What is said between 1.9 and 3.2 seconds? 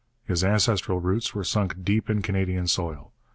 in Canadian soil.